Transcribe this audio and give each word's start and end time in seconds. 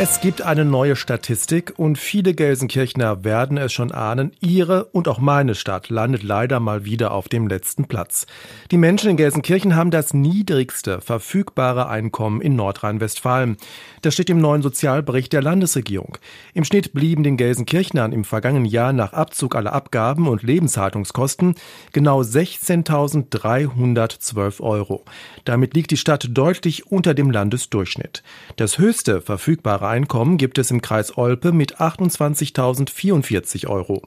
Es 0.00 0.20
gibt 0.20 0.42
eine 0.42 0.64
neue 0.64 0.94
Statistik 0.94 1.72
und 1.76 1.98
viele 1.98 2.32
Gelsenkirchner 2.32 3.24
werden 3.24 3.58
es 3.58 3.72
schon 3.72 3.90
ahnen, 3.90 4.30
ihre 4.38 4.84
und 4.84 5.08
auch 5.08 5.18
meine 5.18 5.56
Stadt 5.56 5.88
landet 5.88 6.22
leider 6.22 6.60
mal 6.60 6.84
wieder 6.84 7.10
auf 7.10 7.28
dem 7.28 7.48
letzten 7.48 7.86
Platz. 7.86 8.28
Die 8.70 8.76
Menschen 8.76 9.10
in 9.10 9.16
Gelsenkirchen 9.16 9.74
haben 9.74 9.90
das 9.90 10.14
niedrigste 10.14 11.00
verfügbare 11.00 11.88
Einkommen 11.88 12.40
in 12.40 12.54
Nordrhein-Westfalen. 12.54 13.56
Das 14.02 14.14
steht 14.14 14.30
im 14.30 14.40
neuen 14.40 14.62
Sozialbericht 14.62 15.32
der 15.32 15.42
Landesregierung. 15.42 16.16
Im 16.54 16.62
Schnitt 16.62 16.92
blieben 16.92 17.24
den 17.24 17.36
Gelsenkirchnern 17.36 18.12
im 18.12 18.22
vergangenen 18.22 18.66
Jahr 18.66 18.92
nach 18.92 19.14
Abzug 19.14 19.56
aller 19.56 19.72
Abgaben 19.72 20.28
und 20.28 20.44
Lebenshaltungskosten 20.44 21.56
genau 21.92 22.20
16.312 22.20 24.60
Euro. 24.60 25.04
Damit 25.44 25.74
liegt 25.74 25.90
die 25.90 25.96
Stadt 25.96 26.28
deutlich 26.30 26.86
unter 26.86 27.14
dem 27.14 27.32
Landesdurchschnitt. 27.32 28.22
Das 28.54 28.78
höchste 28.78 29.20
verfügbare 29.20 29.87
Einkommen 29.88 30.36
gibt 30.36 30.58
es 30.58 30.70
im 30.70 30.82
Kreis 30.82 31.16
Olpe 31.16 31.52
mit 31.52 31.80
28.044 31.80 33.66
Euro. 33.66 34.02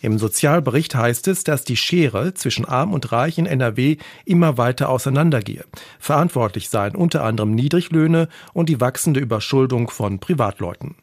Im 0.00 0.18
Sozialbericht 0.18 0.94
heißt 0.94 1.28
es, 1.28 1.44
dass 1.44 1.64
die 1.64 1.76
Schere 1.76 2.34
zwischen 2.34 2.64
Arm 2.64 2.92
und 2.92 3.12
Reich 3.12 3.38
in 3.38 3.46
NRW 3.46 3.96
immer 4.24 4.58
weiter 4.58 4.88
auseinandergehe. 4.88 5.64
Verantwortlich 5.98 6.68
seien 6.68 6.96
unter 6.96 7.22
anderem 7.24 7.52
Niedriglöhne 7.52 8.28
und 8.52 8.68
die 8.68 8.80
wachsende 8.80 9.20
Überschuldung 9.20 9.90
von 9.90 10.18
Privatleuten. 10.18 10.94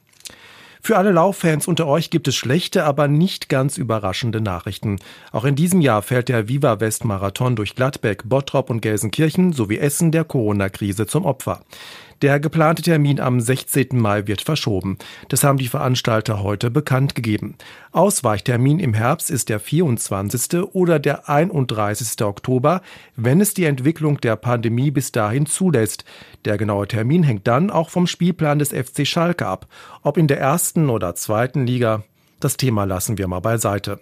Für 0.85 0.97
alle 0.97 1.11
Lauffans 1.11 1.67
unter 1.67 1.87
euch 1.87 2.11
gibt 2.11 2.27
es 2.27 2.35
schlechte, 2.35 2.83
aber 2.83 3.07
nicht 3.07 3.49
ganz 3.49 3.79
überraschende 3.79 4.39
Nachrichten. 4.39 4.97
Auch 5.31 5.43
in 5.43 5.55
diesem 5.55 5.81
Jahr 5.81 6.03
fällt 6.03 6.29
der 6.29 6.47
Viva 6.47 6.79
West 6.79 7.05
Marathon 7.05 7.55
durch 7.55 7.73
Gladbeck, 7.73 8.21
Bottrop 8.29 8.69
und 8.69 8.81
Gelsenkirchen 8.81 9.51
sowie 9.51 9.79
Essen 9.79 10.11
der 10.11 10.25
Corona-Krise 10.25 11.07
zum 11.07 11.25
Opfer. 11.25 11.61
Der 12.21 12.39
geplante 12.39 12.81
Termin 12.81 13.19
am 13.19 13.41
16. 13.41 13.87
Mai 13.91 14.25
wird 14.25 14.41
verschoben. 14.41 14.97
Das 15.27 15.43
haben 15.43 15.57
die 15.57 15.67
Veranstalter 15.67 16.41
heute 16.41 16.71
bekannt 16.71 17.13
gegeben. 17.13 17.55
Ausweichtermin 17.91 18.79
im 18.79 18.93
Herbst 18.93 19.29
ist 19.29 19.49
der 19.49 19.59
24. 19.59 20.63
oder 20.73 20.99
der 20.99 21.27
31. 21.27 22.23
Oktober, 22.23 22.81
wenn 23.17 23.41
es 23.41 23.53
die 23.53 23.65
Entwicklung 23.65 24.21
der 24.21 24.37
Pandemie 24.37 24.91
bis 24.91 25.11
dahin 25.11 25.45
zulässt. 25.45 26.05
Der 26.45 26.57
genaue 26.57 26.87
Termin 26.87 27.23
hängt 27.23 27.47
dann 27.47 27.69
auch 27.69 27.89
vom 27.89 28.07
Spielplan 28.07 28.59
des 28.59 28.69
FC 28.69 29.05
Schalke 29.05 29.45
ab. 29.45 29.67
Ob 30.01 30.17
in 30.17 30.27
der 30.27 30.39
ersten 30.39 30.89
oder 30.89 31.15
zweiten 31.15 31.67
Liga, 31.67 32.03
das 32.45 32.57
Thema 32.57 32.83
lassen 32.83 33.17
wir 33.17 33.27
mal 33.27 33.39
beiseite. 33.39 33.99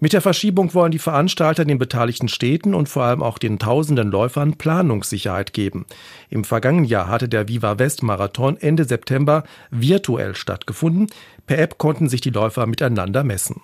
Mit 0.00 0.14
der 0.14 0.22
Verschiebung 0.22 0.72
wollen 0.72 0.92
die 0.92 0.98
Veranstalter 0.98 1.66
den 1.66 1.78
beteiligten 1.78 2.28
Städten 2.28 2.74
und 2.74 2.88
vor 2.88 3.04
allem 3.04 3.22
auch 3.22 3.36
den 3.36 3.58
tausenden 3.58 4.10
Läufern 4.10 4.54
Planungssicherheit 4.54 5.52
geben. 5.52 5.84
Im 6.30 6.44
vergangenen 6.44 6.86
Jahr 6.86 7.08
hatte 7.08 7.28
der 7.28 7.48
Viva 7.48 7.78
West 7.78 8.02
Marathon 8.02 8.56
Ende 8.56 8.84
September 8.84 9.44
virtuell 9.70 10.34
stattgefunden. 10.34 11.08
Per 11.46 11.58
App 11.58 11.76
konnten 11.76 12.08
sich 12.08 12.22
die 12.22 12.30
Läufer 12.30 12.66
miteinander 12.66 13.24
messen. 13.24 13.60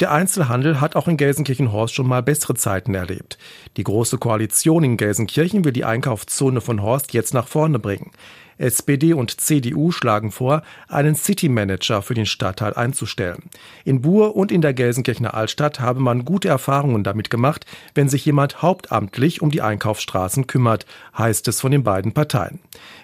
Der 0.00 0.12
Einzelhandel 0.12 0.80
hat 0.80 0.94
auch 0.94 1.08
in 1.08 1.16
Gelsenkirchen-Horst 1.16 1.94
schon 1.94 2.08
mal 2.08 2.22
bessere 2.22 2.54
Zeiten 2.54 2.94
erlebt. 2.94 3.38
Die 3.76 3.84
Große 3.84 4.18
Koalition 4.18 4.84
in 4.84 4.96
Gelsenkirchen 4.96 5.64
will 5.64 5.72
die 5.72 5.84
Einkaufszone 5.84 6.60
von 6.60 6.82
Horst 6.82 7.14
jetzt 7.14 7.32
nach 7.32 7.46
vorne 7.48 7.78
bringen. 7.78 8.10
SPD 8.58 9.12
und 9.12 9.40
CDU 9.40 9.90
schlagen 9.90 10.30
vor, 10.30 10.62
einen 10.88 11.14
City 11.14 11.48
Manager 11.48 12.02
für 12.02 12.14
den 12.14 12.26
Stadtteil 12.26 12.74
einzustellen. 12.74 13.44
In 13.84 14.02
Buhr 14.02 14.36
und 14.36 14.52
in 14.52 14.60
der 14.60 14.74
Gelsenkirchener 14.74 15.34
Altstadt 15.34 15.80
habe 15.80 16.00
man 16.00 16.24
gute 16.24 16.48
Erfahrungen 16.48 17.04
damit 17.04 17.30
gemacht, 17.30 17.66
wenn 17.94 18.08
sich 18.08 18.24
jemand 18.24 18.62
hauptamtlich 18.62 19.42
um 19.42 19.50
die 19.50 19.62
Einkaufsstraßen 19.62 20.46
kümmert, 20.46 20.86
heißt 21.16 21.48
es 21.48 21.60
von 21.60 21.72
den 21.72 21.82
beiden 21.82 22.12
Parteien. 22.12 22.60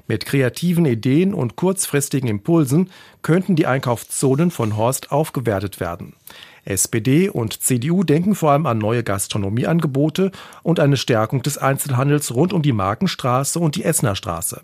Mit 0.07 0.27
kreativen 0.27 0.87
Ideen 0.87 1.35
und 1.35 1.57
kurzfristigen 1.57 2.29
Impulsen 2.29 2.91
könnten 3.23 3.57
die 3.57 3.67
Einkaufszonen 3.67 4.51
von 4.51 4.77
Horst 4.77 5.13
aufgewertet 5.13 5.81
werden. 5.81 6.15
SPD 6.69 7.31
und 7.31 7.63
CDU 7.63 8.05
denken 8.05 8.35
vor 8.35 8.53
allem 8.53 8.67
an 8.67 8.77
neue 8.77 9.03
Gastronomieangebote 9.03 10.31
und 10.63 10.81
eine 10.81 10.99
Stärkung 10.99 11.43
des 11.43 11.57
Einzelhandels 11.57 12.35
rund 12.35 12.53
um 12.53 12.61
die 12.61 12.73
Markenstraße 12.73 13.59
und 13.59 13.77
die 13.77 13.85
Essener 13.85 14.15
Straße. 14.15 14.61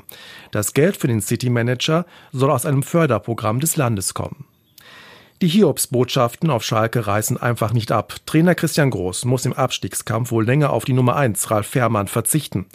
Das 0.51 0.74
Geld 0.75 0.97
für 0.97 1.09
den 1.09 1.21
City 1.21 1.51
Manager 1.51 2.05
soll 2.33 2.51
aus 2.51 2.67
einem 2.67 2.83
Förderprogramm 2.83 3.61
des 3.61 3.77
Landes 3.77 4.13
kommen. 4.15 4.45
Die 5.43 5.49
Hiobsbotschaften 5.49 6.49
auf 6.49 6.63
Schalke 6.63 7.07
reißen 7.07 7.37
einfach 7.37 7.73
nicht 7.73 7.91
ab. 7.91 8.15
Trainer 8.25 8.55
Christian 8.55 8.91
Groß 8.91 9.25
muss 9.25 9.45
im 9.45 9.53
Abstiegskampf 9.53 10.31
wohl 10.31 10.45
länger 10.45 10.73
auf 10.73 10.85
die 10.85 10.93
Nummer 10.93 11.17
1 11.17 11.51
Ralf 11.51 11.67
Fährmann 11.67 12.07
verzichten. 12.07 12.67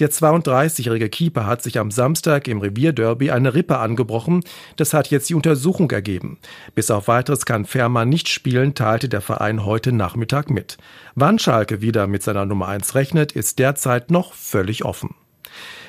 Der 0.00 0.10
32-jährige 0.10 1.08
Keeper 1.08 1.46
hat 1.46 1.62
sich 1.62 1.78
am 1.78 1.90
Samstag 1.90 2.48
im 2.48 2.58
Revierderby 2.58 3.30
eine 3.30 3.54
Rippe 3.54 3.78
angebrochen. 3.78 4.42
Das 4.76 4.92
hat 4.92 5.10
jetzt 5.10 5.30
die 5.30 5.34
Untersuchung 5.34 5.90
ergeben. 5.92 6.38
Bis 6.74 6.90
auf 6.90 7.06
weiteres 7.06 7.46
kann 7.46 7.64
Fährmann 7.64 8.08
nicht 8.08 8.28
spielen, 8.28 8.74
teilte 8.74 9.08
der 9.08 9.20
Verein 9.20 9.64
heute 9.64 9.92
Nachmittag 9.92 10.50
mit. 10.50 10.78
Wann 11.14 11.38
Schalke 11.38 11.80
wieder 11.80 12.06
mit 12.06 12.22
seiner 12.22 12.44
Nummer 12.44 12.68
1 12.68 12.96
rechnet, 12.96 13.32
ist 13.32 13.58
derzeit 13.58 14.10
noch 14.10 14.34
völlig 14.34 14.84
offen. 14.84 15.14